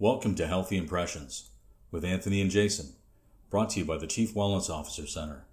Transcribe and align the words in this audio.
Welcome 0.00 0.34
to 0.36 0.46
Healthy 0.46 0.78
Impressions 0.78 1.50
with 1.90 2.06
Anthony 2.06 2.40
and 2.40 2.50
Jason, 2.50 2.94
brought 3.50 3.68
to 3.68 3.80
you 3.80 3.84
by 3.84 3.98
the 3.98 4.06
Chief 4.06 4.32
Wellness 4.32 4.70
Officer 4.70 5.06
Center. 5.06 5.44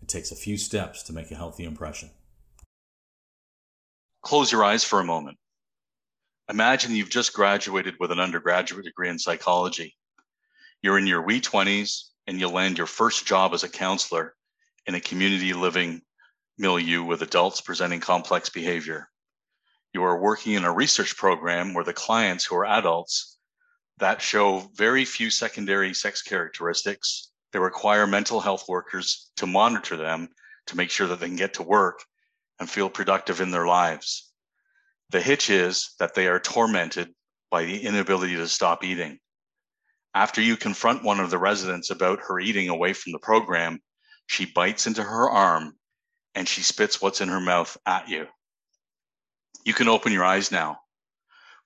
It 0.00 0.06
takes 0.06 0.30
a 0.30 0.36
few 0.36 0.56
steps 0.58 1.02
to 1.02 1.12
make 1.12 1.32
a 1.32 1.34
healthy 1.34 1.64
impression. 1.64 2.10
Close 4.22 4.52
your 4.52 4.62
eyes 4.62 4.84
for 4.84 5.00
a 5.00 5.04
moment. 5.04 5.38
Imagine 6.48 6.94
you've 6.94 7.10
just 7.10 7.32
graduated 7.32 7.96
with 7.98 8.12
an 8.12 8.20
undergraduate 8.20 8.84
degree 8.84 9.08
in 9.08 9.18
psychology. 9.18 9.96
You're 10.82 10.98
in 10.98 11.08
your 11.08 11.22
wee 11.22 11.40
20s 11.40 12.04
and 12.28 12.38
you 12.38 12.46
land 12.46 12.78
your 12.78 12.86
first 12.86 13.26
job 13.26 13.54
as 13.54 13.64
a 13.64 13.68
counselor 13.68 14.36
in 14.86 14.94
a 14.94 15.00
community 15.00 15.52
living 15.52 16.00
milieu 16.58 17.02
with 17.02 17.22
adults 17.22 17.60
presenting 17.60 17.98
complex 17.98 18.50
behavior. 18.50 19.08
You 19.92 20.04
are 20.04 20.20
working 20.20 20.52
in 20.52 20.62
a 20.62 20.72
research 20.72 21.16
program 21.16 21.74
where 21.74 21.82
the 21.82 21.92
clients 21.92 22.44
who 22.44 22.54
are 22.54 22.66
adults 22.66 23.35
that 23.98 24.20
show 24.20 24.70
very 24.74 25.04
few 25.04 25.30
secondary 25.30 25.94
sex 25.94 26.22
characteristics. 26.22 27.30
They 27.52 27.58
require 27.58 28.06
mental 28.06 28.40
health 28.40 28.68
workers 28.68 29.30
to 29.36 29.46
monitor 29.46 29.96
them 29.96 30.28
to 30.66 30.76
make 30.76 30.90
sure 30.90 31.06
that 31.06 31.20
they 31.20 31.28
can 31.28 31.36
get 31.36 31.54
to 31.54 31.62
work 31.62 32.04
and 32.58 32.68
feel 32.68 32.90
productive 32.90 33.40
in 33.40 33.50
their 33.50 33.66
lives. 33.66 34.30
The 35.10 35.20
hitch 35.20 35.50
is 35.50 35.94
that 35.98 36.14
they 36.14 36.26
are 36.26 36.40
tormented 36.40 37.14
by 37.50 37.64
the 37.64 37.82
inability 37.84 38.36
to 38.36 38.48
stop 38.48 38.82
eating. 38.82 39.18
After 40.14 40.40
you 40.40 40.56
confront 40.56 41.04
one 41.04 41.20
of 41.20 41.30
the 41.30 41.38
residents 41.38 41.90
about 41.90 42.20
her 42.20 42.40
eating 42.40 42.68
away 42.68 42.92
from 42.92 43.12
the 43.12 43.18
program, 43.18 43.80
she 44.26 44.46
bites 44.46 44.86
into 44.86 45.02
her 45.02 45.30
arm 45.30 45.76
and 46.34 46.48
she 46.48 46.62
spits 46.62 47.00
what's 47.00 47.20
in 47.20 47.28
her 47.28 47.40
mouth 47.40 47.76
at 47.86 48.08
you. 48.08 48.26
You 49.64 49.74
can 49.74 49.88
open 49.88 50.12
your 50.12 50.24
eyes 50.24 50.50
now. 50.50 50.78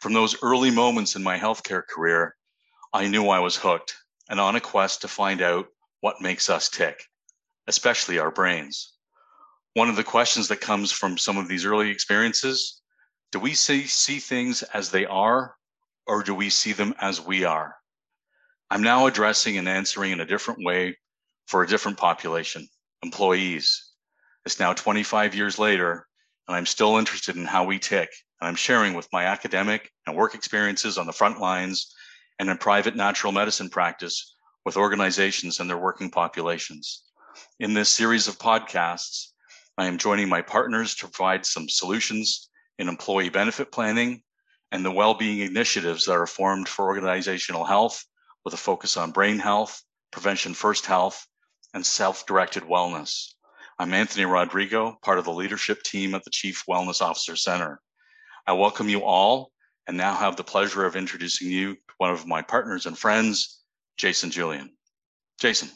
From 0.00 0.14
those 0.14 0.42
early 0.42 0.70
moments 0.70 1.14
in 1.14 1.22
my 1.22 1.38
healthcare 1.38 1.86
career, 1.86 2.34
I 2.90 3.06
knew 3.06 3.28
I 3.28 3.38
was 3.38 3.56
hooked 3.56 3.96
and 4.30 4.40
on 4.40 4.56
a 4.56 4.60
quest 4.60 5.02
to 5.02 5.08
find 5.08 5.42
out 5.42 5.66
what 6.00 6.22
makes 6.22 6.48
us 6.48 6.70
tick, 6.70 7.04
especially 7.66 8.18
our 8.18 8.30
brains. 8.30 8.94
One 9.74 9.90
of 9.90 9.96
the 9.96 10.04
questions 10.04 10.48
that 10.48 10.62
comes 10.62 10.90
from 10.90 11.18
some 11.18 11.36
of 11.36 11.48
these 11.48 11.66
early 11.66 11.90
experiences 11.90 12.80
do 13.30 13.38
we 13.38 13.52
see, 13.52 13.86
see 13.86 14.18
things 14.18 14.62
as 14.62 14.90
they 14.90 15.04
are, 15.04 15.54
or 16.06 16.22
do 16.22 16.34
we 16.34 16.48
see 16.48 16.72
them 16.72 16.94
as 16.98 17.20
we 17.20 17.44
are? 17.44 17.76
I'm 18.70 18.82
now 18.82 19.06
addressing 19.06 19.58
and 19.58 19.68
answering 19.68 20.12
in 20.12 20.20
a 20.20 20.26
different 20.26 20.64
way 20.64 20.96
for 21.46 21.62
a 21.62 21.68
different 21.68 21.98
population, 21.98 22.66
employees. 23.02 23.92
It's 24.46 24.58
now 24.58 24.72
25 24.72 25.34
years 25.34 25.58
later, 25.58 26.08
and 26.48 26.56
I'm 26.56 26.66
still 26.66 26.96
interested 26.96 27.36
in 27.36 27.44
how 27.44 27.64
we 27.64 27.78
tick 27.78 28.10
and 28.40 28.48
I'm 28.48 28.54
sharing 28.54 28.94
with 28.94 29.08
my 29.12 29.24
academic 29.24 29.92
and 30.06 30.16
work 30.16 30.34
experiences 30.34 30.98
on 30.98 31.06
the 31.06 31.12
front 31.12 31.40
lines 31.40 31.94
and 32.38 32.48
in 32.48 32.56
private 32.56 32.96
natural 32.96 33.32
medicine 33.32 33.68
practice 33.68 34.34
with 34.64 34.76
organizations 34.76 35.60
and 35.60 35.68
their 35.68 35.78
working 35.78 36.10
populations. 36.10 37.04
In 37.58 37.74
this 37.74 37.90
series 37.90 38.28
of 38.28 38.38
podcasts, 38.38 39.28
I 39.76 39.86
am 39.86 39.98
joining 39.98 40.28
my 40.28 40.42
partners 40.42 40.94
to 40.96 41.08
provide 41.08 41.44
some 41.44 41.68
solutions 41.68 42.48
in 42.78 42.88
employee 42.88 43.28
benefit 43.28 43.72
planning 43.72 44.22
and 44.72 44.84
the 44.84 44.90
well-being 44.90 45.40
initiatives 45.40 46.04
that 46.06 46.12
are 46.12 46.26
formed 46.26 46.68
for 46.68 46.86
organizational 46.86 47.64
health 47.64 48.04
with 48.44 48.54
a 48.54 48.58
focus 48.58 48.96
on 48.96 49.10
brain 49.10 49.38
health, 49.38 49.82
prevention 50.12 50.54
first 50.54 50.86
health, 50.86 51.26
and 51.74 51.84
self-directed 51.84 52.62
wellness. 52.64 53.34
I'm 53.78 53.94
Anthony 53.94 54.24
Rodrigo, 54.24 54.98
part 55.02 55.18
of 55.18 55.24
the 55.24 55.32
leadership 55.32 55.82
team 55.82 56.14
at 56.14 56.24
the 56.24 56.30
Chief 56.30 56.64
Wellness 56.68 57.00
Officer 57.00 57.36
Center. 57.36 57.80
I 58.50 58.52
welcome 58.52 58.88
you 58.88 59.04
all 59.04 59.52
and 59.86 59.96
now 59.96 60.12
have 60.12 60.34
the 60.34 60.42
pleasure 60.42 60.84
of 60.84 60.96
introducing 60.96 61.48
you 61.48 61.74
to 61.74 61.94
one 61.98 62.10
of 62.10 62.26
my 62.26 62.42
partners 62.42 62.86
and 62.86 62.98
friends, 62.98 63.60
Jason 63.96 64.28
Julian. 64.28 64.72
Jason. 65.38 65.68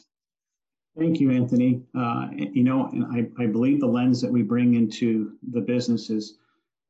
Thank 0.97 1.21
you, 1.21 1.31
Anthony. 1.31 1.83
Uh, 1.97 2.27
you 2.33 2.65
know, 2.65 2.87
and 2.87 3.05
I, 3.05 3.41
I 3.41 3.47
believe 3.47 3.79
the 3.79 3.87
lens 3.87 4.19
that 4.19 4.29
we 4.29 4.41
bring 4.41 4.73
into 4.73 5.37
the 5.53 5.61
business 5.61 6.09
is, 6.09 6.37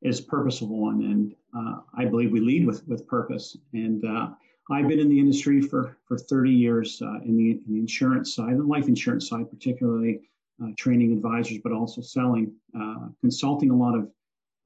is 0.02 0.20
purposeful 0.20 0.76
one. 0.76 1.02
And 1.04 1.36
uh, 1.56 1.82
I 1.96 2.04
believe 2.06 2.32
we 2.32 2.40
lead 2.40 2.66
with, 2.66 2.84
with 2.88 3.06
purpose. 3.06 3.56
And 3.72 4.04
uh, 4.04 4.30
I've 4.72 4.88
been 4.88 4.98
in 4.98 5.08
the 5.08 5.20
industry 5.20 5.60
for, 5.60 5.98
for 6.08 6.18
30 6.18 6.50
years 6.50 7.00
uh, 7.00 7.20
in, 7.24 7.36
the, 7.36 7.50
in 7.64 7.74
the 7.74 7.78
insurance 7.78 8.34
side, 8.34 8.58
the 8.58 8.64
life 8.64 8.88
insurance 8.88 9.28
side, 9.28 9.48
particularly 9.48 10.22
uh, 10.60 10.70
training 10.76 11.12
advisors, 11.12 11.58
but 11.62 11.70
also 11.70 12.00
selling, 12.00 12.52
uh, 12.76 13.06
consulting 13.20 13.70
a 13.70 13.76
lot 13.76 13.94
of 13.94 14.10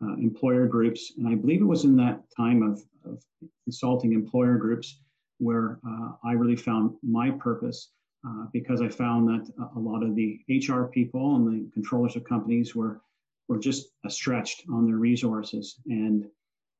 uh, 0.03 0.15
employer 0.15 0.67
groups. 0.67 1.13
And 1.19 1.29
I 1.29 1.35
believe 1.35 1.61
it 1.61 1.67
was 1.67 1.85
in 1.85 1.97
that 1.97 2.23
time 2.37 2.63
of, 2.63 2.83
of 3.05 3.23
consulting 3.65 4.13
employer 4.13 4.57
groups 4.57 5.01
where 5.39 5.79
uh, 5.87 6.13
I 6.25 6.33
really 6.33 6.57
found 6.57 6.95
my 7.03 7.31
purpose 7.31 7.91
uh, 8.27 8.47
because 8.53 8.83
I 8.83 8.89
found 8.89 9.29
that 9.29 9.51
a 9.77 9.79
lot 9.79 10.03
of 10.03 10.15
the 10.15 10.41
HR 10.49 10.85
people 10.85 11.37
and 11.37 11.47
the 11.47 11.71
controllers 11.73 12.17
of 12.17 12.25
companies 12.25 12.75
were, 12.75 13.01
were 13.49 13.59
just 13.59 13.89
stretched 14.09 14.65
on 14.71 14.87
their 14.87 14.97
resources. 14.97 15.81
And 15.87 16.27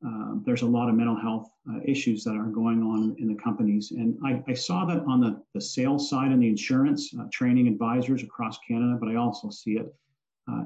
uh, 0.07 0.35
there's 0.45 0.63
a 0.63 0.67
lot 0.67 0.89
of 0.89 0.95
mental 0.95 1.17
health 1.17 1.51
uh, 1.71 1.81
issues 1.85 2.25
that 2.25 2.35
are 2.37 2.47
going 2.47 2.83
on 2.83 3.17
in 3.19 3.29
the 3.29 3.35
companies. 3.35 3.91
And 3.93 4.19
I, 4.25 4.43
I 4.49 4.55
saw 4.55 4.85
that 4.87 5.01
on 5.07 5.21
the, 5.21 5.43
the 5.55 5.61
sales 5.61 6.09
side 6.09 6.31
and 6.31 6.43
the 6.43 6.49
insurance, 6.49 7.15
uh, 7.19 7.25
training 7.33 7.69
advisors 7.69 8.23
across 8.23 8.59
Canada, 8.67 8.97
but 9.01 9.11
I 9.11 9.17
also 9.17 9.51
see 9.51 9.73
it 9.73 9.95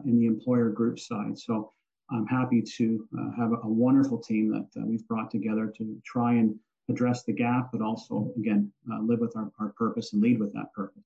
in 0.07 0.19
the 0.19 0.25
employer 0.25 0.71
group 0.71 0.99
side. 0.99 1.39
So 1.39 1.71
I'm 2.11 2.27
happy 2.27 2.63
to 2.63 3.09
uh, 3.19 3.31
have 3.37 3.53
a, 3.53 3.69
wonderful 3.69 4.19
team 4.19 4.51
that 4.51 4.81
uh, 4.81 4.85
we've 4.85 5.07
brought 5.09 5.31
together 5.31 5.73
to 5.79 6.01
try 6.05 6.35
and 6.35 6.55
address 6.89 7.25
the 7.25 7.33
gap, 7.33 7.71
but 7.73 7.81
also, 7.81 8.31
again, 8.37 8.71
uh, 8.93 9.01
live 9.01 9.21
with 9.21 9.37
our, 9.37 9.51
our 9.59 9.71
purpose 9.71 10.13
and 10.13 10.23
lead 10.23 10.39
with 10.39 10.53
that 10.53 10.73
purpose. 10.75 11.03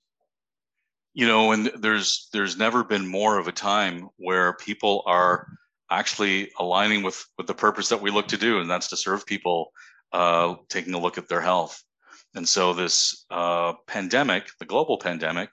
You 1.14 1.26
know, 1.26 1.52
and 1.52 1.70
there's 1.78 2.28
there's 2.32 2.56
never 2.56 2.84
been 2.84 3.06
more 3.06 3.38
of 3.38 3.48
a 3.48 3.52
time 3.52 4.08
where 4.16 4.52
people 4.54 5.02
are 5.06 5.48
actually 5.90 6.50
aligning 6.58 7.02
with 7.02 7.24
with 7.38 7.46
the 7.46 7.54
purpose 7.54 7.88
that 7.88 8.02
we 8.02 8.10
look 8.10 8.28
to 8.28 8.36
do, 8.36 8.60
and 8.60 8.70
that's 8.70 8.88
to 8.88 8.96
serve 8.96 9.24
people, 9.24 9.72
uh, 10.12 10.56
taking 10.68 10.94
a 10.94 10.98
look 10.98 11.18
at 11.18 11.28
their 11.28 11.40
health. 11.40 11.82
And 12.34 12.48
so 12.48 12.72
this 12.72 13.24
uh, 13.30 13.72
pandemic, 13.86 14.48
the 14.58 14.66
global 14.66 14.98
pandemic, 14.98 15.50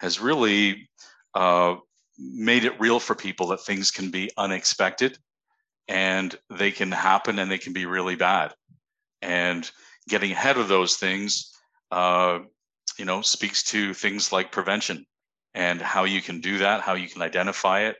has 0.00 0.20
really 0.20 0.88
uh, 1.34 1.76
made 2.18 2.64
it 2.64 2.80
real 2.80 3.00
for 3.00 3.14
people 3.14 3.48
that 3.48 3.64
things 3.64 3.90
can 3.90 4.10
be 4.10 4.30
unexpected 4.36 5.18
and 5.88 6.34
they 6.50 6.70
can 6.70 6.90
happen 6.90 7.38
and 7.38 7.50
they 7.50 7.58
can 7.58 7.72
be 7.72 7.86
really 7.86 8.16
bad. 8.16 8.54
And 9.22 9.70
getting 10.08 10.32
ahead 10.32 10.58
of 10.58 10.68
those 10.68 10.96
things, 10.96 11.52
uh, 11.90 12.40
you 12.98 13.04
know, 13.04 13.22
speaks 13.22 13.62
to 13.64 13.94
things 13.94 14.32
like 14.32 14.52
prevention 14.52 15.06
and 15.54 15.80
how 15.80 16.04
you 16.04 16.20
can 16.20 16.40
do 16.40 16.58
that, 16.58 16.80
how 16.82 16.94
you 16.94 17.08
can 17.08 17.22
identify 17.22 17.82
it, 17.82 17.96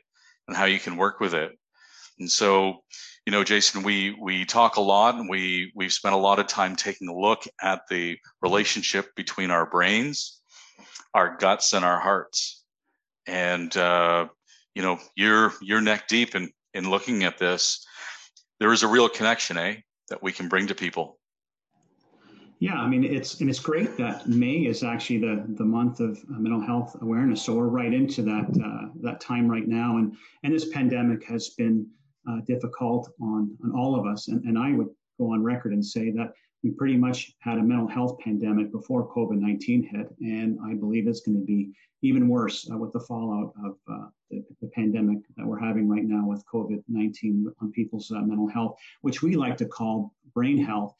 and 0.47 0.55
how 0.55 0.65
you 0.65 0.79
can 0.79 0.97
work 0.97 1.19
with 1.19 1.33
it. 1.33 1.51
And 2.19 2.29
so, 2.29 2.83
you 3.25 3.31
know, 3.31 3.43
Jason, 3.43 3.83
we 3.83 4.15
we 4.19 4.45
talk 4.45 4.77
a 4.77 4.81
lot, 4.81 5.15
and 5.15 5.29
we 5.29 5.71
we've 5.75 5.93
spent 5.93 6.15
a 6.15 6.19
lot 6.19 6.39
of 6.39 6.47
time 6.47 6.75
taking 6.75 7.09
a 7.09 7.15
look 7.15 7.43
at 7.61 7.81
the 7.89 8.17
relationship 8.41 9.13
between 9.15 9.51
our 9.51 9.69
brains, 9.69 10.41
our 11.13 11.37
guts, 11.37 11.73
and 11.73 11.83
our 11.85 11.99
hearts 11.99 12.56
and 13.27 13.75
uh, 13.77 14.27
you 14.73 14.81
know 14.81 14.99
you're 15.15 15.53
you're 15.61 15.81
neck 15.81 16.07
deep 16.07 16.35
in 16.35 16.49
in 16.73 16.89
looking 16.89 17.23
at 17.23 17.37
this. 17.37 17.85
There 18.59 18.73
is 18.73 18.83
a 18.83 18.87
real 18.87 19.09
connection 19.09 19.57
eh 19.57 19.75
that 20.09 20.23
we 20.23 20.31
can 20.31 20.47
bring 20.47 20.67
to 20.67 20.75
people. 20.75 21.19
Yeah 22.59 22.75
i 22.75 22.87
mean 22.87 23.03
it's 23.03 23.39
and 23.39 23.49
it's 23.49 23.59
great 23.59 23.97
that 23.97 24.27
may 24.27 24.65
is 24.65 24.83
actually 24.83 25.19
the 25.19 25.45
the 25.57 25.63
month 25.63 25.99
of 25.99 26.17
uh, 26.17 26.39
mental 26.39 26.61
health 26.61 26.95
awareness. 27.01 27.43
So 27.43 27.53
we're 27.55 27.67
right 27.67 27.93
into 27.93 28.21
that 28.23 28.47
uh, 28.63 28.89
that 29.01 29.21
time 29.21 29.47
right 29.47 29.67
now. 29.67 29.97
And 29.97 30.15
and 30.43 30.53
this 30.53 30.69
pandemic 30.69 31.23
has 31.25 31.49
been 31.49 31.87
uh, 32.29 32.39
difficult 32.47 33.11
on 33.21 33.55
on 33.63 33.71
all 33.73 33.99
of 33.99 34.05
us. 34.07 34.27
And, 34.27 34.43
and 34.45 34.57
i 34.57 34.71
would 34.71 34.89
go 35.19 35.33
on 35.33 35.43
record 35.43 35.73
and 35.73 35.85
say 35.85 36.11
that 36.11 36.33
we 36.63 36.71
pretty 36.71 36.97
much 36.97 37.33
had 37.39 37.57
a 37.57 37.63
mental 37.63 37.87
health 37.87 38.17
pandemic 38.19 38.71
before 38.71 39.13
COVID 39.13 39.39
19 39.39 39.83
hit, 39.83 40.15
and 40.21 40.57
I 40.65 40.73
believe 40.73 41.07
it's 41.07 41.21
going 41.21 41.39
to 41.39 41.45
be 41.45 41.71
even 42.01 42.27
worse 42.27 42.69
uh, 42.71 42.77
with 42.77 42.93
the 42.93 42.99
fallout 42.99 43.53
of 43.63 43.77
uh, 43.91 44.07
the, 44.29 44.43
the, 44.61 44.67
pandemic 44.67 45.19
that 45.35 45.45
we're 45.45 45.59
having 45.59 45.87
right 45.87 46.03
now 46.03 46.27
with 46.27 46.45
COVID 46.51 46.83
19 46.87 47.51
on 47.61 47.71
people's 47.71 48.11
uh, 48.11 48.21
mental 48.21 48.47
health, 48.47 48.77
which 49.01 49.21
we 49.21 49.35
like 49.35 49.57
to 49.57 49.65
call 49.65 50.13
brain 50.33 50.57
health, 50.63 50.93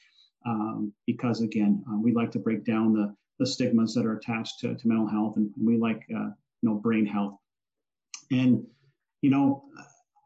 um, 0.45 0.93
because 1.05 1.41
again, 1.41 1.83
uh, 1.89 1.97
we 1.97 2.13
like 2.13 2.31
to 2.31 2.39
break 2.39 2.63
down 2.63 2.93
the, 2.93 3.13
the 3.39 3.45
stigmas 3.45 3.93
that 3.93 4.05
are 4.05 4.17
attached 4.17 4.59
to, 4.59 4.75
to 4.75 4.87
mental 4.87 5.07
health, 5.07 5.37
and 5.37 5.51
we 5.61 5.77
like 5.77 6.03
uh, 6.15 6.29
you 6.61 6.69
know 6.69 6.75
brain 6.75 7.05
health. 7.05 7.37
And 8.31 8.65
you 9.21 9.29
know, 9.29 9.63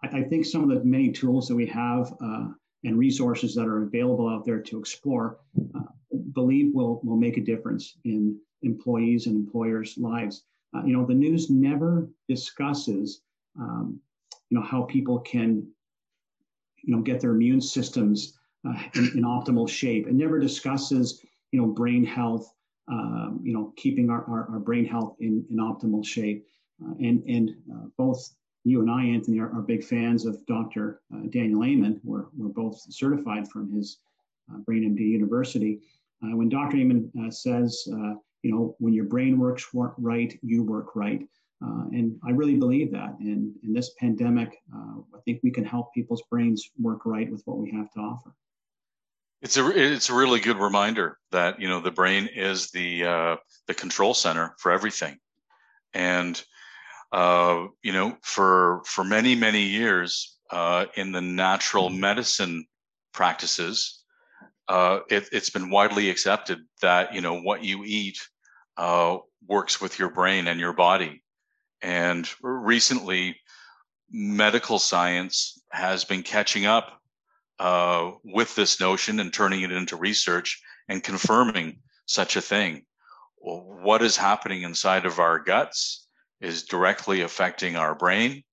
I, 0.03 0.19
I, 0.19 0.23
think 0.23 0.45
some 0.45 0.63
of 0.63 0.69
the 0.69 0.83
many 0.83 1.11
tools 1.11 1.47
that 1.47 1.55
we 1.55 1.65
have 1.67 2.13
uh, 2.23 2.47
and 2.83 2.97
resources 2.97 3.53
that 3.55 3.67
are 3.67 3.83
available 3.83 4.27
out 4.27 4.45
there 4.45 4.59
to 4.59 4.79
explore, 4.79 5.37
uh, 5.75 5.81
believe 6.33 6.73
will 6.73 6.99
will 7.03 7.17
make 7.17 7.37
a 7.37 7.41
difference 7.41 7.97
in 8.05 8.39
employees 8.63 9.27
and 9.27 9.35
employers' 9.35 9.97
lives. 9.97 10.43
Uh, 10.73 10.83
you 10.85 10.93
know, 10.93 11.05
the 11.05 11.13
news 11.13 11.49
never 11.49 12.09
discusses, 12.27 13.21
um, 13.59 13.99
you 14.49 14.57
know, 14.57 14.63
how 14.63 14.83
people 14.83 15.19
can, 15.19 15.67
you 16.83 16.95
know, 16.95 17.01
get 17.01 17.19
their 17.19 17.31
immune 17.31 17.61
systems 17.61 18.37
uh, 18.67 18.83
in, 18.95 19.11
in, 19.15 19.23
optimal 19.23 19.67
shape. 19.67 20.07
It 20.07 20.13
never 20.13 20.39
discusses, 20.39 21.25
you 21.51 21.59
know, 21.59 21.67
brain 21.67 22.05
health, 22.05 22.53
um, 22.87 23.41
you 23.43 23.53
know, 23.53 23.73
keeping 23.75 24.09
our, 24.09 24.23
our, 24.29 24.47
our, 24.51 24.59
brain 24.59 24.85
health 24.85 25.17
in, 25.19 25.45
in 25.49 25.57
optimal 25.57 26.05
shape. 26.05 26.45
Uh, 26.83 26.93
and 26.99 27.23
and 27.27 27.51
uh, 27.73 27.87
both 27.97 28.33
you 28.63 28.81
and 28.81 28.91
I, 28.91 29.03
Anthony, 29.05 29.39
are, 29.39 29.51
are 29.51 29.61
big 29.61 29.83
fans 29.83 30.25
of 30.25 30.45
Dr. 30.45 31.01
Uh, 31.13 31.27
Daniel 31.29 31.63
Amen. 31.63 31.99
We're, 32.03 32.25
we're 32.37 32.49
both 32.49 32.79
certified 32.89 33.49
from 33.49 33.71
his 33.71 33.97
uh, 34.51 34.57
BrainMD 34.69 34.99
University. 34.99 35.79
Uh, 36.23 36.35
when 36.35 36.49
Dr. 36.49 36.77
Amen 36.77 37.11
says, 37.31 37.83
you 38.43 38.51
know, 38.51 38.75
when 38.79 38.93
your 38.93 39.05
brain 39.05 39.39
works 39.39 39.67
right, 39.73 40.37
you 40.41 40.63
work 40.63 40.95
right. 40.95 41.27
Uh, 41.63 41.85
and 41.91 42.19
I 42.25 42.31
really 42.31 42.55
believe 42.55 42.91
that. 42.91 43.15
And 43.19 43.53
in 43.63 43.73
this 43.73 43.91
pandemic, 43.99 44.57
uh, 44.75 45.01
I 45.15 45.19
think 45.25 45.41
we 45.43 45.51
can 45.51 45.63
help 45.63 45.93
people's 45.93 46.23
brains 46.29 46.71
work 46.79 47.05
right 47.05 47.31
with 47.31 47.43
what 47.45 47.57
we 47.57 47.71
have 47.71 47.91
to 47.91 47.99
offer. 47.99 48.33
It's 49.43 49.57
a 49.57 49.67
it's 49.69 50.09
a 50.09 50.13
really 50.13 50.39
good 50.39 50.57
reminder 50.57 51.17
that 51.31 51.59
you 51.59 51.67
know 51.67 51.79
the 51.79 51.89
brain 51.89 52.27
is 52.27 52.69
the 52.69 53.05
uh, 53.05 53.35
the 53.67 53.73
control 53.73 54.13
center 54.13 54.55
for 54.59 54.71
everything, 54.71 55.17
and 55.93 56.43
uh, 57.11 57.67
you 57.83 57.91
know 57.91 58.17
for 58.21 58.81
for 58.85 59.03
many 59.03 59.35
many 59.35 59.63
years 59.63 60.37
uh, 60.51 60.85
in 60.95 61.11
the 61.11 61.21
natural 61.21 61.89
medicine 61.89 62.65
practices, 63.13 64.03
uh, 64.67 64.99
it, 65.09 65.27
has 65.33 65.49
been 65.49 65.69
widely 65.69 66.09
accepted 66.09 66.59
that 66.81 67.13
you 67.13 67.21
know 67.21 67.41
what 67.41 67.63
you 67.63 67.83
eat 67.85 68.17
works 69.47 69.81
with 69.81 69.99
your 69.99 70.09
brain 70.09 70.47
and 70.47 70.59
your 70.59 70.73
body, 70.73 71.23
and 71.81 72.29
recently, 72.41 73.35
medical 74.09 74.79
science 74.79 75.61
has 75.71 76.05
been 76.05 76.23
catching 76.23 76.65
up 76.65 77.01
uh, 77.59 78.11
with 78.23 78.55
this 78.55 78.79
notion 78.79 79.19
and 79.19 79.31
turning 79.31 79.61
it 79.61 79.71
into 79.71 79.95
research 79.95 80.61
and 80.89 81.03
confirming 81.03 81.79
such 82.05 82.35
a 82.35 82.41
thing. 82.41 82.83
What 83.37 84.01
is 84.01 84.17
happening 84.17 84.63
inside 84.63 85.05
of 85.05 85.19
our 85.19 85.39
guts 85.39 86.00
is 86.41 86.63
directly 86.63 87.21
affecting 87.21 87.75
our 87.75 87.95
brain, 87.95 88.43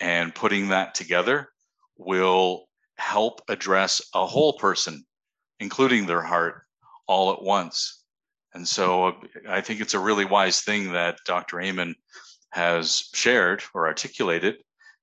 and 0.00 0.34
putting 0.34 0.68
that 0.68 0.94
together 0.94 1.48
will 1.96 2.68
help 2.96 3.42
address 3.48 4.02
a 4.14 4.26
whole 4.26 4.54
person, 4.54 5.04
including 5.60 6.06
their 6.06 6.22
heart, 6.22 6.62
all 7.06 7.32
at 7.32 7.42
once. 7.42 8.02
And 8.54 8.66
so 8.66 9.14
I 9.48 9.60
think 9.60 9.80
it's 9.80 9.94
a 9.94 9.98
really 9.98 10.24
wise 10.24 10.62
thing 10.62 10.92
that 10.92 11.18
Dr. 11.26 11.60
Amen 11.60 11.94
has 12.50 13.08
shared 13.14 13.62
or 13.74 13.86
articulated 13.86 14.56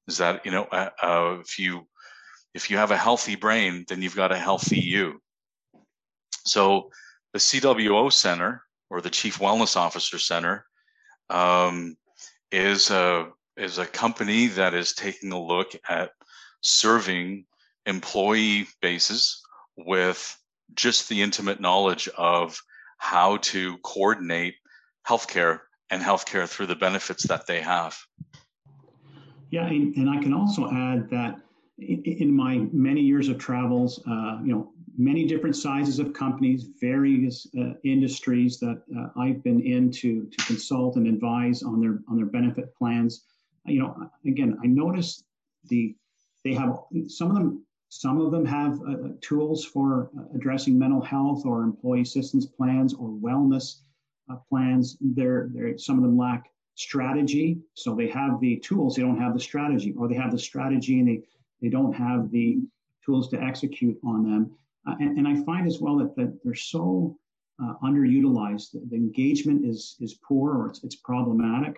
is 0.08 0.18
that 0.18 0.46
you 0.46 0.52
know 0.52 0.64
uh, 0.66 0.90
uh, 1.02 1.38
if 1.40 1.60
you 1.60 1.88
if 2.54 2.70
you 2.70 2.78
have 2.78 2.92
a 2.92 2.98
healthy 2.98 3.36
brain 3.36 3.86
then 3.88 4.02
you've 4.02 4.16
got 4.16 4.31
a 4.31 4.38
healthy 4.38 4.80
you 4.80 5.20
so 6.46 6.90
the 7.34 7.40
cwo 7.40 8.12
center 8.12 8.64
or 8.90 9.02
the 9.02 9.10
chief 9.10 9.40
wellness 9.40 9.76
officer 9.76 10.18
center 10.18 10.66
um, 11.30 11.96
is 12.51 12.89
a 12.89 13.30
is 13.57 13.77
a 13.77 13.86
company 13.86 14.47
that 14.47 14.74
is 14.74 14.94
taking 14.94 15.31
a 15.31 15.42
look 15.42 15.71
at 15.88 16.12
serving 16.62 17.45
employee 17.86 18.68
bases 18.81 19.42
with 19.77 20.38
just 20.74 21.07
the 21.09 21.21
intimate 21.21 21.62
knowledge 21.62 22.09
of 22.18 22.59
how 22.97 23.38
to 23.38 23.77
coordinate 23.77 24.56
healthcare 25.07 25.59
and 25.89 26.01
healthcare 26.01 26.47
through 26.47 26.65
the 26.65 26.75
benefits 26.75 27.24
that 27.24 27.47
they 27.47 27.62
have. 27.62 27.97
Yeah, 29.51 29.68
and, 29.68 29.95
and 29.95 30.09
I 30.09 30.21
can 30.21 30.33
also 30.33 30.69
add 30.71 31.09
that 31.12 31.39
in, 31.77 32.01
in 32.03 32.36
my 32.36 32.68
many 32.71 33.01
years 33.01 33.30
of 33.30 33.38
travels, 33.38 34.01
uh, 34.07 34.39
you 34.44 34.53
know, 34.53 34.74
many 34.97 35.25
different 35.25 35.56
sizes 35.56 36.00
of 36.00 36.13
companies, 36.13 36.68
various 36.80 37.47
uh, 37.59 37.74
industries 37.83 38.59
that 38.59 38.81
uh, 38.97 39.19
I've 39.19 39.44
been 39.44 39.62
in 39.62 39.92
to, 39.92 40.25
to 40.25 40.44
consult 40.45 40.95
and 40.95 41.07
advise 41.07 41.63
on 41.63 41.81
their 41.81 42.00
on 42.07 42.18
their 42.18 42.25
benefit 42.25 42.74
plans. 42.75 43.25
You 43.65 43.80
know, 43.80 44.09
again, 44.25 44.57
I 44.63 44.68
noticed 44.68 45.25
the 45.65 45.95
they 46.44 46.53
have 46.53 46.80
some 47.07 47.30
of 47.30 47.36
them 47.36 47.65
some 47.89 48.19
of 48.19 48.31
them 48.31 48.45
have 48.45 48.81
uh, 48.81 49.09
tools 49.21 49.63
for 49.63 50.09
uh, 50.18 50.24
addressing 50.36 50.77
mental 50.77 51.01
health 51.01 51.45
or 51.45 51.63
employee 51.63 52.01
assistance 52.01 52.45
plans 52.45 52.94
or 52.94 53.09
wellness 53.09 53.81
uh, 54.30 54.36
plans. 54.50 54.97
They're, 55.00 55.50
they're, 55.53 55.77
some 55.77 55.97
of 55.97 56.03
them 56.03 56.18
lack 56.18 56.50
strategy. 56.75 57.59
So 57.74 57.95
they 57.95 58.09
have 58.09 58.39
the 58.42 58.57
tools, 58.57 58.95
they 58.95 59.01
don't 59.01 59.19
have 59.19 59.33
the 59.33 59.39
strategy, 59.39 59.94
or 59.97 60.09
they 60.09 60.15
have 60.15 60.31
the 60.31 60.39
strategy 60.39 61.00
and 61.00 61.07
they, 61.07 61.21
they 61.62 61.69
don't 61.69 61.94
have 61.94 62.31
the 62.31 62.59
tools 63.06 63.30
to 63.30 63.42
execute 63.42 63.97
on 64.03 64.30
them. 64.30 64.51
Uh, 64.88 64.96
and, 65.00 65.18
and, 65.18 65.28
I 65.28 65.44
find 65.44 65.66
as 65.66 65.80
well 65.80 65.98
that, 65.98 66.16
that 66.16 66.38
they're 66.44 66.54
so 66.54 67.18
uh, 67.62 67.74
underutilized. 67.84 68.74
The 68.90 68.96
engagement 68.96 69.66
is, 69.66 69.96
is 70.00 70.20
poor 70.28 70.54
or 70.56 70.68
it's, 70.68 70.84
it's 70.84 70.98
problematic. 70.98 71.78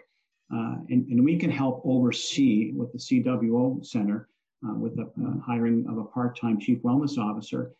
Uh, 0.53 0.75
and, 0.89 1.07
and 1.07 1.23
we 1.23 1.37
can 1.37 1.49
help 1.49 1.81
oversee 1.85 2.71
with 2.73 2.91
the 2.91 2.97
CWO 2.97 3.85
Center, 3.85 4.29
uh, 4.67 4.73
with 4.73 4.95
the 4.95 5.03
uh, 5.03 5.39
hiring 5.45 5.85
of 5.87 5.97
a 5.97 6.03
part 6.03 6.39
time 6.39 6.59
chief 6.59 6.81
wellness 6.83 7.17
officer, 7.17 7.73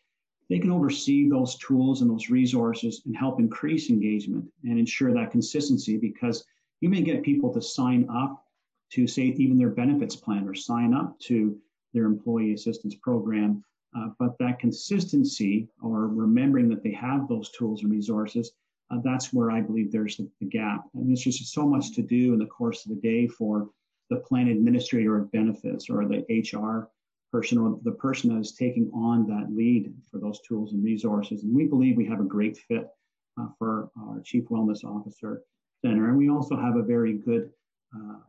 they 0.48 0.58
can 0.58 0.70
oversee 0.70 1.28
those 1.28 1.56
tools 1.56 2.00
and 2.00 2.10
those 2.10 2.30
resources 2.30 3.02
and 3.04 3.16
help 3.16 3.38
increase 3.38 3.90
engagement 3.90 4.46
and 4.64 4.78
ensure 4.78 5.12
that 5.12 5.30
consistency 5.30 5.96
because 5.96 6.44
you 6.80 6.88
may 6.88 7.02
get 7.02 7.22
people 7.22 7.52
to 7.52 7.60
sign 7.60 8.08
up 8.10 8.44
to 8.90 9.06
say 9.06 9.24
even 9.24 9.58
their 9.58 9.70
benefits 9.70 10.16
plan 10.16 10.48
or 10.48 10.54
sign 10.54 10.94
up 10.94 11.18
to 11.20 11.58
their 11.92 12.04
employee 12.04 12.54
assistance 12.54 12.94
program 12.94 13.62
uh, 13.96 14.08
but 14.18 14.36
that 14.38 14.58
consistency 14.58 15.68
or 15.82 16.08
remembering 16.08 16.68
that 16.68 16.82
they 16.82 16.92
have 16.92 17.28
those 17.28 17.50
tools 17.50 17.82
and 17.82 17.90
resources 17.90 18.52
uh, 18.90 18.98
that's 19.02 19.32
where 19.32 19.50
i 19.50 19.60
believe 19.60 19.90
there's 19.90 20.16
the, 20.16 20.28
the 20.40 20.46
gap 20.46 20.84
and 20.94 21.08
there's 21.08 21.22
just 21.22 21.52
so 21.52 21.66
much 21.66 21.92
to 21.92 22.02
do 22.02 22.32
in 22.32 22.38
the 22.38 22.46
course 22.46 22.84
of 22.84 22.90
the 22.90 23.00
day 23.00 23.26
for 23.26 23.68
the 24.10 24.16
plan 24.16 24.48
administrator 24.48 25.18
of 25.18 25.30
benefits 25.32 25.90
or 25.90 26.06
the 26.06 26.24
hr 26.52 26.88
person 27.30 27.58
or 27.58 27.78
the 27.82 27.92
person 27.92 28.34
that 28.34 28.40
is 28.40 28.52
taking 28.52 28.90
on 28.94 29.26
that 29.26 29.54
lead 29.54 29.92
for 30.10 30.18
those 30.18 30.40
tools 30.40 30.72
and 30.72 30.82
resources. 30.82 31.42
And 31.42 31.54
we 31.54 31.66
believe 31.66 31.96
we 31.96 32.06
have 32.06 32.20
a 32.20 32.24
great 32.24 32.56
fit 32.56 32.88
uh, 33.40 33.48
for 33.58 33.90
our 34.00 34.20
Chief 34.24 34.44
Wellness 34.48 34.84
Officer 34.84 35.42
Center. 35.84 36.08
And 36.08 36.18
we 36.18 36.30
also 36.30 36.56
have 36.56 36.76
a 36.76 36.82
very 36.82 37.14
good 37.14 37.50
uh, 37.94 38.20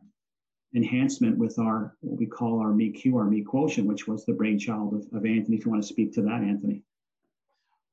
enhancement 0.74 1.36
with 1.36 1.58
our 1.58 1.96
what 2.00 2.18
we 2.18 2.26
call 2.26 2.60
our 2.60 2.70
MEQ, 2.70 3.14
our 3.14 3.24
Me 3.24 3.42
quotient, 3.42 3.86
which 3.86 4.06
was 4.06 4.24
the 4.24 4.32
brainchild 4.32 4.94
of, 4.94 5.06
of 5.12 5.26
Anthony. 5.26 5.56
If 5.56 5.64
you 5.64 5.70
want 5.70 5.82
to 5.82 5.88
speak 5.88 6.12
to 6.14 6.22
that, 6.22 6.42
Anthony. 6.42 6.82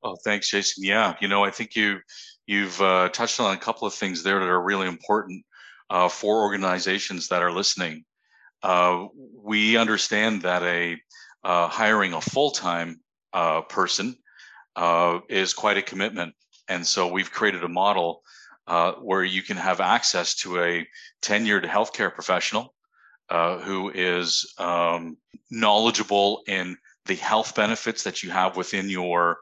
Oh, 0.02 0.16
thanks, 0.24 0.48
Jason. 0.48 0.84
Yeah, 0.84 1.14
you 1.20 1.28
know, 1.28 1.44
I 1.44 1.50
think 1.50 1.74
you 1.74 1.98
you've 2.46 2.80
uh, 2.80 3.08
touched 3.08 3.40
on 3.40 3.54
a 3.54 3.58
couple 3.58 3.86
of 3.86 3.94
things 3.94 4.22
there 4.22 4.38
that 4.38 4.48
are 4.48 4.62
really 4.62 4.86
important 4.86 5.44
uh, 5.90 6.08
for 6.08 6.42
organizations 6.42 7.28
that 7.28 7.42
are 7.42 7.52
listening 7.52 8.04
uh, 8.62 9.06
we 9.42 9.76
understand 9.76 10.42
that 10.42 10.62
a 10.62 10.96
uh, 11.44 11.68
hiring 11.68 12.12
a 12.12 12.20
full-time 12.20 13.00
uh, 13.32 13.60
person 13.62 14.16
uh, 14.76 15.20
is 15.28 15.54
quite 15.54 15.76
a 15.76 15.82
commitment, 15.82 16.34
and 16.68 16.86
so 16.86 17.06
we've 17.06 17.30
created 17.30 17.62
a 17.62 17.68
model 17.68 18.22
uh, 18.68 18.92
where 18.92 19.24
you 19.24 19.42
can 19.42 19.56
have 19.56 19.80
access 19.80 20.34
to 20.36 20.62
a 20.62 20.86
tenured 21.22 21.64
healthcare 21.64 22.12
professional 22.12 22.74
uh, 23.30 23.58
who 23.58 23.90
is 23.90 24.54
um, 24.58 25.16
knowledgeable 25.50 26.42
in 26.46 26.76
the 27.06 27.16
health 27.16 27.54
benefits 27.54 28.04
that 28.04 28.22
you 28.22 28.30
have 28.30 28.56
within 28.56 28.88
your 28.88 29.38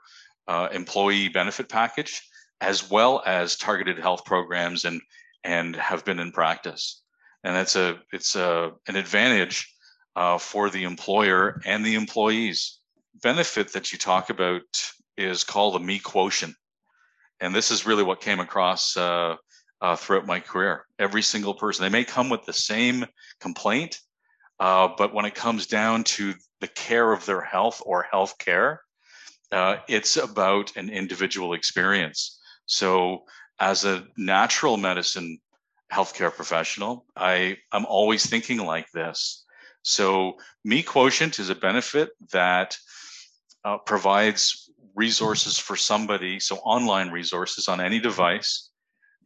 employee 0.73 1.29
benefit 1.29 1.69
package, 1.69 2.23
as 2.61 2.89
well 2.89 3.23
as 3.27 3.57
targeted 3.57 3.99
health 3.99 4.25
programs 4.25 4.85
and 4.85 5.01
and 5.45 5.77
have 5.77 6.05
been 6.05 6.21
in 6.21 6.33
practice 6.33 7.03
and 7.47 7.57
it's 7.57 7.77
a 7.77 7.97
it's 8.13 8.35
a 8.35 8.73
an 8.89 8.97
advantage 8.97 9.73
uh, 10.17 10.37
for 10.37 10.69
the 10.69 10.83
employer 10.83 11.61
and 11.65 11.85
the 11.85 11.95
employees. 11.95 12.81
Benefit 13.23 13.73
that 13.73 13.93
you 13.93 13.99
talk 13.99 14.31
about 14.31 14.63
is 15.17 15.45
called 15.45 15.77
a 15.77 15.79
me 15.79 15.99
quotient, 16.01 16.55
and 17.41 17.55
this 17.55 17.71
is 17.71 17.87
really 17.87 18.03
what 18.03 18.21
came 18.21 18.41
across 18.41 18.97
uh, 18.97 19.37
uh, 19.81 19.97
throughout 19.97 20.27
my 20.27 20.41
career. 20.41 20.87
Every 20.99 21.23
single 21.23 21.55
person 21.55 21.83
they 21.83 21.89
may 21.89 22.05
come 22.05 22.29
with 22.31 22.45
the 22.45 22.53
same 22.53 23.07
complaint, 23.41 24.01
uh, 24.59 24.89
but 24.97 25.15
when 25.15 25.25
it 25.25 25.35
comes 25.35 25.67
down 25.67 26.05
to 26.05 26.35
the 26.61 26.69
care 26.69 27.13
of 27.13 27.27
their 27.27 27.43
health 27.43 27.83
or 27.85 28.03
health 28.03 28.39
care, 28.39 28.83
uh, 29.53 29.77
it's 29.89 30.17
about 30.17 30.77
an 30.77 30.89
individual 30.91 31.53
experience. 31.53 32.41
So, 32.67 33.25
as 33.59 33.85
a 33.85 34.07
natural 34.17 34.77
medicine 34.77 35.39
healthcare 35.93 36.35
professional. 36.35 37.05
I, 37.17 37.59
I'm 37.73 37.87
always 37.87 38.27
thinking 38.27 38.59
like 38.59 38.91
this. 38.93 39.45
So, 39.83 40.35
Me 40.65 40.83
Quotient 40.83 41.39
is 41.39 41.49
a 41.49 41.55
benefit 41.55 42.11
that 42.33 42.77
uh, 43.65 43.79
provides 43.79 44.71
resources 44.97 45.59
for 45.59 45.77
somebody, 45.77 46.41
so 46.41 46.57
online 46.57 47.11
resources 47.11 47.69
on 47.69 47.81
any 47.81 48.01
device 48.01 48.71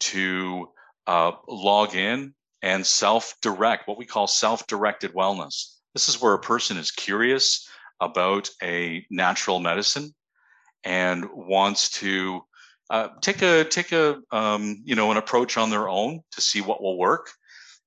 to 0.00 0.69
uh, 1.07 1.33
log 1.49 1.95
in 1.95 2.35
and 2.62 2.85
self 2.85 3.35
direct, 3.41 3.89
what 3.89 3.97
we 3.97 4.05
call 4.05 4.27
self 4.27 4.67
directed 4.67 5.15
wellness. 5.15 5.77
This 5.95 6.09
is 6.09 6.21
where 6.21 6.35
a 6.35 6.41
person 6.41 6.77
is 6.77 6.91
curious 6.91 7.69
about 8.00 8.50
a 8.62 9.07
natural 9.11 9.61
medicine 9.61 10.15
and 10.85 11.27
wants 11.33 11.91
to 11.91 12.43
uh, 12.91 13.09
take 13.21 13.43
a 13.43 13.65
take 13.65 13.93
a 13.93 14.21
um, 14.33 14.83
you 14.85 14.97
know 14.97 15.11
an 15.11 15.17
approach 15.17 15.57
on 15.57 15.71
their 15.71 15.89
own 15.89 16.21
to 16.33 16.41
see 16.41 16.61
what 16.61 16.83
will 16.83 16.99
work. 16.99 17.31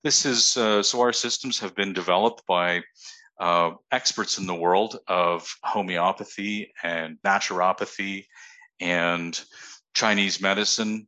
This 0.04 0.26
is 0.26 0.58
uh, 0.58 0.84
so 0.84 1.02
our 1.02 1.14
systems 1.14 1.60
have 1.60 1.76
been 1.76 1.94
developed 1.94 2.44
by 2.48 2.82
uh, 3.40 3.72
experts 3.92 4.38
in 4.38 4.46
the 4.46 4.56
world 4.56 5.00
of 5.08 5.48
homeopathy 5.64 6.74
and 6.84 7.18
naturopathy 7.26 8.26
and 8.80 9.40
Chinese 9.94 10.42
medicine, 10.42 11.08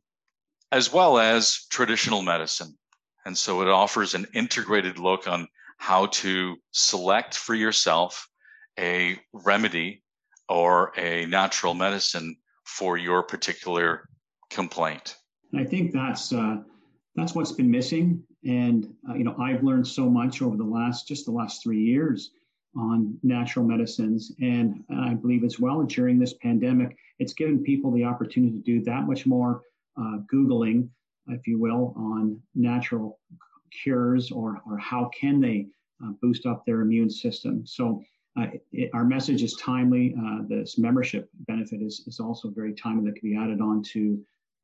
as 0.72 0.92
well 0.92 1.18
as 1.18 1.66
traditional 1.70 2.22
medicine. 2.22 2.76
And 3.24 3.36
so 3.36 3.62
it 3.62 3.68
offers 3.68 4.14
an 4.14 4.26
integrated 4.34 4.98
look 4.98 5.26
on 5.26 5.48
how 5.78 6.06
to 6.06 6.56
select 6.70 7.34
for 7.34 7.54
yourself 7.54 8.28
a 8.78 9.18
remedy 9.32 10.02
or 10.48 10.92
a 10.96 11.26
natural 11.26 11.74
medicine 11.74 12.36
for 12.64 12.96
your 12.96 13.22
particular 13.22 14.08
complaint. 14.50 15.16
I 15.54 15.64
think 15.64 15.92
that's 15.92 16.32
uh, 16.32 16.58
that's 17.16 17.34
what's 17.34 17.52
been 17.52 17.70
missing, 17.70 18.22
and 18.44 18.92
uh, 19.08 19.14
you 19.14 19.24
know 19.24 19.34
I've 19.40 19.62
learned 19.62 19.86
so 19.86 20.08
much 20.08 20.42
over 20.42 20.56
the 20.56 20.64
last 20.64 21.08
just 21.08 21.24
the 21.24 21.32
last 21.32 21.62
three 21.62 21.82
years 21.82 22.30
on 22.76 23.18
natural 23.22 23.64
medicines, 23.64 24.32
and 24.40 24.84
I 24.90 25.14
believe 25.14 25.42
as 25.42 25.58
well 25.58 25.82
during 25.82 26.18
this 26.18 26.34
pandemic, 26.34 26.96
it's 27.18 27.32
given 27.32 27.62
people 27.62 27.90
the 27.90 28.04
opportunity 28.04 28.52
to 28.52 28.62
do 28.62 28.84
that 28.84 29.06
much 29.06 29.24
more 29.26 29.62
uh, 29.98 30.18
googling, 30.32 30.88
if 31.28 31.46
you 31.46 31.58
will, 31.58 31.94
on 31.96 32.40
natural 32.54 33.18
cures 33.82 34.30
or 34.30 34.60
or 34.66 34.76
how 34.78 35.10
can 35.18 35.40
they 35.40 35.66
uh, 36.04 36.10
boost 36.20 36.44
up 36.44 36.64
their 36.66 36.82
immune 36.82 37.10
system. 37.10 37.66
So 37.66 38.02
uh, 38.38 38.48
it, 38.72 38.90
our 38.92 39.04
message 39.04 39.42
is 39.42 39.54
timely. 39.54 40.14
Uh, 40.22 40.42
this 40.46 40.76
membership 40.76 41.30
benefit 41.46 41.80
is, 41.80 42.04
is 42.06 42.20
also 42.20 42.50
very 42.50 42.74
timely 42.74 43.10
that 43.10 43.18
can 43.18 43.30
be 43.30 43.36
added 43.36 43.62
on 43.62 43.82
to 43.94 44.22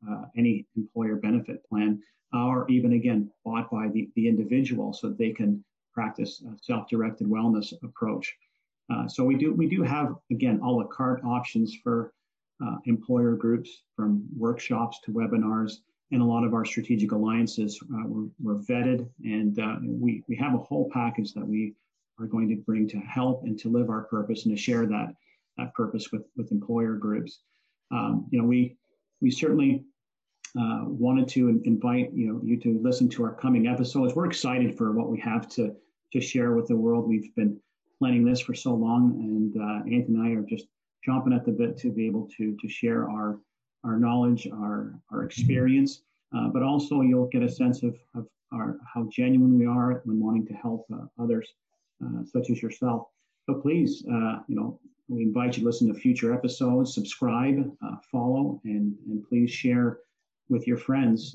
uh, 0.09 0.25
any 0.37 0.67
employer 0.77 1.17
benefit 1.17 1.67
plan, 1.69 2.01
or 2.33 2.69
even 2.71 2.95
again 2.95 3.31
bought 3.45 3.71
by 3.71 3.89
the, 3.89 4.09
the 4.17 4.27
individual 4.29 4.93
so 4.93 5.09
that 5.09 5.19
they 5.19 5.31
can 5.31 5.63
practice 5.93 6.43
self-directed 6.63 7.27
wellness 7.27 7.73
approach. 7.83 8.35
Uh, 8.93 9.07
so 9.07 9.25
we 9.25 9.37
do 9.37 9.53
we 9.53 9.67
do 9.67 9.83
have 9.83 10.17
again 10.31 10.59
a 10.63 10.69
la 10.69 10.85
carte 10.85 11.23
options 11.25 11.77
for 11.83 12.13
uh, 12.65 12.77
employer 12.87 13.35
groups 13.35 13.83
from 13.97 14.25
workshops 14.37 15.01
to 15.05 15.13
webinars 15.13 15.79
and 16.13 16.21
a 16.21 16.25
lot 16.25 16.45
of 16.45 16.53
our 16.55 16.65
strategic 16.65 17.13
alliances 17.13 17.81
uh, 17.83 18.07
were, 18.07 18.27
were 18.41 18.59
vetted 18.61 19.09
and 19.25 19.59
we, 20.01 20.23
we 20.29 20.37
have 20.37 20.55
a 20.55 20.59
whole 20.59 20.89
package 20.93 21.33
that 21.33 21.47
we 21.47 21.75
are 22.21 22.27
going 22.27 22.49
to 22.49 22.57
bring 22.57 22.87
to 22.89 22.99
help 22.99 23.45
and 23.45 23.59
to 23.59 23.69
live 23.69 23.89
our 23.89 24.03
purpose 24.03 24.45
and 24.45 24.57
to 24.57 24.63
share 24.63 24.87
that, 24.87 25.15
that 25.57 25.75
purpose 25.75 26.13
with, 26.13 26.23
with 26.37 26.53
employer 26.53 26.95
groups. 26.95 27.41
Um, 27.91 28.27
you 28.31 28.39
know, 28.39 28.47
we, 28.47 28.77
we 29.21 29.31
certainly 29.31 29.85
uh, 30.59 30.85
wanted 30.85 31.29
to 31.29 31.61
invite 31.65 32.13
you 32.13 32.29
know 32.29 32.41
you 32.45 32.59
to 32.61 32.79
listen 32.83 33.09
to 33.09 33.25
our 33.25 33.35
coming 33.35 33.67
episodes. 33.67 34.15
We're 34.15 34.27
excited 34.27 34.77
for 34.77 34.93
what 34.93 35.11
we 35.11 35.19
have 35.21 35.49
to 35.51 35.75
to 36.13 36.21
share 36.21 36.53
with 36.53 36.67
the 36.69 36.77
world. 36.77 37.09
We've 37.09 37.35
been 37.35 37.59
planning 37.99 38.25
this 38.25 38.41
for 38.41 38.55
so 38.55 38.75
long, 38.75 39.13
and 39.21 39.57
uh, 39.57 39.97
Anthony 39.97 40.19
and 40.19 40.23
I 40.23 40.31
are 40.39 40.43
just 40.43 40.67
chomping 41.07 41.35
at 41.35 41.45
the 41.45 41.53
bit 41.53 41.79
to 41.79 41.91
be 41.91 42.07
able 42.07 42.29
to 42.37 42.57
to 42.61 42.69
share 42.69 43.09
our 43.09 43.39
our 43.85 43.99
knowledge, 43.99 44.47
our 44.53 44.95
our 45.11 45.25
experience, 45.25 46.03
uh, 46.37 46.49
but 46.49 46.63
also 46.63 47.01
you'll 47.01 47.29
get 47.29 47.43
a 47.43 47.51
sense 47.51 47.83
of, 47.83 47.97
of 48.15 48.27
our 48.53 48.79
how 48.93 49.09
genuine 49.11 49.59
we 49.59 49.67
are 49.67 50.03
when 50.05 50.21
wanting 50.21 50.47
to 50.47 50.53
help 50.53 50.87
uh, 50.93 51.07
others 51.19 51.49
uh, 52.05 52.25
such 52.25 52.51
as 52.51 52.61
yourself. 52.61 53.07
So 53.47 53.55
please, 53.55 54.05
uh, 54.07 54.41
you 54.49 54.55
know, 54.55 54.79
we 55.09 55.23
invite 55.23 55.57
you 55.57 55.63
to 55.63 55.67
listen 55.67 55.93
to 55.93 55.99
future 55.99 56.35
episodes, 56.35 56.95
subscribe, 56.95 57.71
follow, 58.11 58.61
and, 58.65 58.95
and 59.07 59.25
please 59.29 59.51
share 59.51 59.99
with 60.53 60.67
your 60.67 60.77
friends 60.77 61.35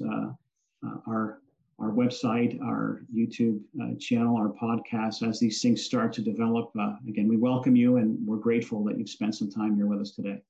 our 1.08 1.42
our 1.80 1.92
website, 1.92 2.60
our 2.64 3.04
YouTube 3.16 3.60
uh, 3.82 3.96
channel, 4.00 4.36
our 4.36 4.50
podcast, 4.50 5.28
as 5.28 5.40
these 5.40 5.62
things 5.62 5.84
start 5.84 6.12
to 6.14 6.22
develop. 6.22 6.72
Uh, 6.80 6.96
again, 7.08 7.28
we 7.28 7.38
welcome 7.38 7.76
you 7.76 7.98
and 7.98 8.18
we're 8.26 8.38
grateful 8.38 8.84
that 8.84 8.98
you've 8.98 9.10
spent 9.10 9.36
some 9.36 9.50
time 9.50 9.76
here 9.76 9.86
with 9.86 10.02
us 10.02 10.12
today. 10.12 10.42